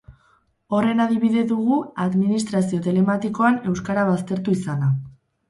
[0.77, 4.93] Horren adibide dugu administrazio telematikoan euskara baztertu izana.